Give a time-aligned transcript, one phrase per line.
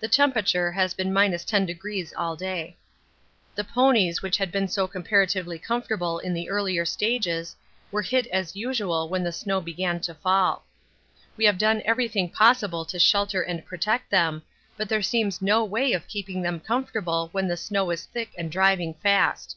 [0.00, 2.78] The temperature has been 10° all day.
[3.54, 7.54] The ponies, which had been so comparatively comfortable in the earlier stages,
[7.92, 10.64] were hit as usual when the snow began to fall.
[11.36, 14.42] We have done everything possible to shelter and protect them,
[14.78, 18.50] but there seems no way of keeping them comfortable when the snow is thick and
[18.50, 19.54] driving fast.